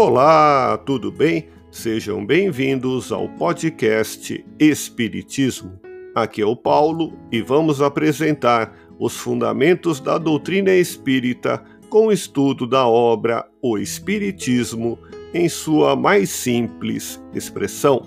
Olá, 0.00 0.78
tudo 0.86 1.10
bem? 1.10 1.48
Sejam 1.72 2.24
bem-vindos 2.24 3.10
ao 3.10 3.28
podcast 3.30 4.44
Espiritismo. 4.56 5.72
Aqui 6.14 6.40
é 6.40 6.46
o 6.46 6.54
Paulo 6.54 7.18
e 7.32 7.42
vamos 7.42 7.82
apresentar 7.82 8.78
os 8.96 9.16
fundamentos 9.16 9.98
da 9.98 10.16
doutrina 10.16 10.70
espírita 10.70 11.64
com 11.90 12.06
o 12.06 12.12
estudo 12.12 12.64
da 12.64 12.86
obra 12.86 13.44
O 13.60 13.76
Espiritismo 13.76 15.00
em 15.34 15.48
sua 15.48 15.96
mais 15.96 16.30
simples 16.30 17.20
expressão. 17.34 18.06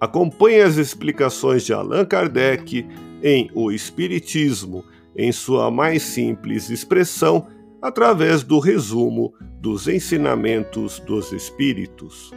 Acompanhe 0.00 0.60
as 0.60 0.76
explicações 0.76 1.64
de 1.64 1.72
Allan 1.72 2.04
Kardec 2.04 2.84
em 3.22 3.48
O 3.54 3.70
Espiritismo 3.70 4.84
em 5.16 5.30
sua 5.30 5.70
mais 5.70 6.02
simples 6.02 6.68
expressão 6.68 7.46
através 7.80 8.42
do 8.42 8.58
resumo 8.58 9.32
dos 9.60 9.88
ensinamentos 9.88 11.00
dos 11.00 11.32
Espíritos. 11.32 12.32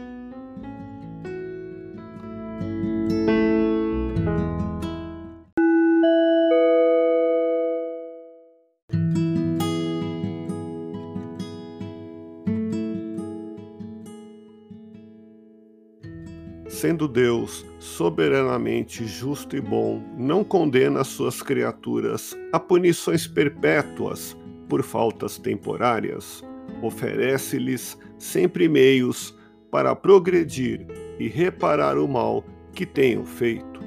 Sendo 16.68 17.06
Deus 17.06 17.64
soberanamente 17.78 19.06
justo 19.06 19.56
e 19.56 19.60
bom, 19.60 20.02
não 20.18 20.42
condena 20.42 21.04
suas 21.04 21.40
criaturas 21.40 22.36
a 22.52 22.58
punições 22.58 23.24
perpétuas 23.24 24.36
por 24.72 24.82
faltas 24.82 25.36
temporárias, 25.36 26.42
oferece-lhes 26.80 27.98
sempre 28.16 28.70
meios 28.70 29.38
para 29.70 29.94
progredir 29.94 30.86
e 31.18 31.28
reparar 31.28 31.98
o 31.98 32.08
mal 32.08 32.42
que 32.72 32.86
tenham 32.86 33.26
feito. 33.26 33.82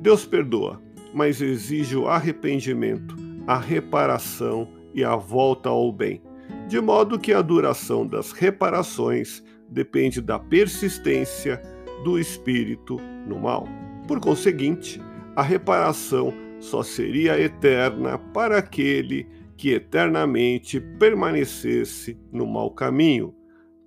Deus 0.00 0.24
perdoa, 0.24 0.80
mas 1.12 1.40
exige 1.42 1.96
o 1.96 2.06
arrependimento, 2.06 3.16
a 3.44 3.58
reparação 3.58 4.68
e 4.94 5.02
a 5.02 5.16
volta 5.16 5.68
ao 5.68 5.90
bem, 5.90 6.22
de 6.68 6.80
modo 6.80 7.18
que 7.18 7.32
a 7.32 7.42
duração 7.42 8.06
das 8.06 8.30
reparações 8.30 9.42
depende 9.68 10.20
da 10.20 10.38
persistência 10.38 11.60
do 12.04 12.20
espírito 12.20 12.98
no 13.26 13.40
mal. 13.40 13.66
Por 14.06 14.20
conseguinte, 14.20 15.02
a 15.34 15.42
reparação 15.42 16.32
só 16.60 16.84
seria 16.84 17.36
eterna 17.36 18.16
para 18.16 18.58
aquele 18.58 19.24
que 19.24 19.39
eternamente 19.68 20.80
permanecesse 20.80 22.18
no 22.32 22.46
mau 22.46 22.70
caminho. 22.70 23.34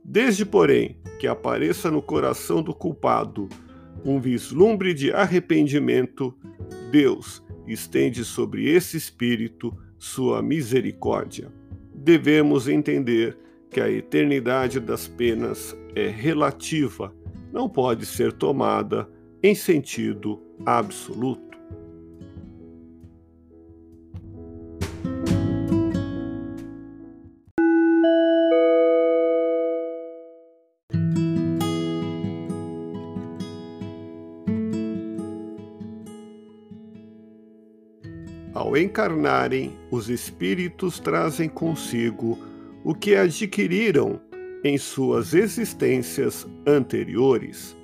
Desde, 0.05 0.45
porém, 0.45 0.99
que 1.17 1.25
apareça 1.25 1.89
no 1.89 2.01
coração 2.01 2.61
do 2.61 2.75
culpado 2.75 3.49
um 4.05 4.19
vislumbre 4.19 4.93
de 4.93 5.11
arrependimento, 5.11 6.37
Deus 6.91 7.43
estende 7.65 8.23
sobre 8.25 8.69
esse 8.69 8.97
espírito 8.97 9.75
sua 9.97 10.41
misericórdia. 10.41 11.51
Devemos 11.95 12.67
entender 12.67 13.37
que 13.69 13.79
a 13.79 13.89
eternidade 13.89 14.79
das 14.79 15.07
penas 15.07 15.75
é 15.95 16.07
relativa 16.07 17.15
não 17.51 17.69
pode 17.69 18.05
ser 18.05 18.33
tomada 18.33 19.09
em 19.41 19.55
sentido 19.55 20.41
absoluto. 20.65 21.52
Ao 38.53 38.77
encarnarem, 38.77 39.75
os 39.89 40.09
espíritos 40.09 40.99
trazem 40.99 41.49
consigo 41.49 42.37
o 42.83 42.93
que 42.93 43.15
adquiriram 43.15 44.21
em 44.63 44.77
suas 44.77 45.33
existências 45.33 46.47
anteriores. 46.65 47.75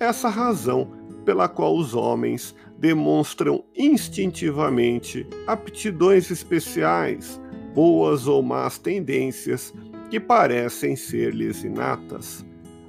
Essa 0.00 0.28
razão 0.28 0.90
pela 1.24 1.48
qual 1.48 1.76
os 1.76 1.94
homens 1.94 2.54
demonstram 2.78 3.64
instintivamente 3.76 5.26
aptidões 5.46 6.30
especiais, 6.30 7.40
boas 7.74 8.26
ou 8.26 8.42
más 8.42 8.78
tendências 8.78 9.72
que 10.10 10.20
parecem 10.20 10.96
ser-lhes 10.96 11.64
inatas. 11.64 12.44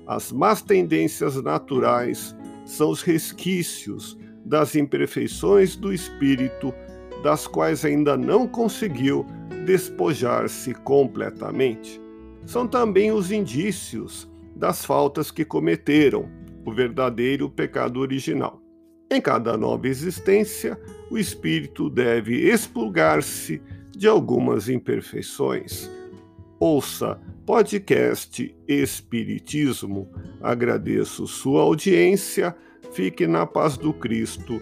As 0.07 0.31
más 0.31 0.61
tendências 0.61 1.41
naturais 1.41 2.35
são 2.65 2.89
os 2.89 3.01
resquícios 3.01 4.17
das 4.45 4.75
imperfeições 4.75 5.75
do 5.75 5.91
espírito, 5.91 6.73
das 7.23 7.47
quais 7.47 7.83
ainda 7.83 8.15
não 8.15 8.47
conseguiu 8.47 9.25
despojar-se 9.65 10.73
completamente 10.73 12.05
são 12.45 12.67
também 12.67 13.11
os 13.11 13.31
indícios 13.31 14.29
das 14.55 14.85
faltas 14.85 15.31
que 15.31 15.43
cometeram, 15.43 16.29
o 16.63 16.71
verdadeiro 16.71 17.49
pecado 17.49 17.99
original. 17.99 18.61
Em 19.11 19.19
cada 19.19 19.57
nova 19.57 19.87
existência, 19.87 20.79
o 21.09 21.17
espírito 21.17 21.89
deve 21.89 22.49
expulgar-se 22.49 23.61
de 23.91 24.07
algumas 24.07 24.69
imperfeições. 24.69 25.89
Ouça 26.59 27.19
podcast 27.45 28.55
Espiritismo. 28.67 30.09
Agradeço 30.41 31.27
sua 31.27 31.61
audiência, 31.61 32.55
fique 32.93 33.27
na 33.27 33.45
paz 33.45 33.77
do 33.77 33.93
Cristo 33.93 34.61